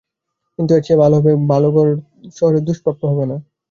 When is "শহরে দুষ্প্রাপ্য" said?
2.35-3.01